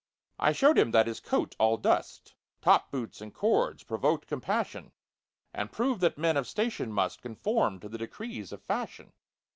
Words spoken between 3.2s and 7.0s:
and cords provoked compassion, And proved that men of station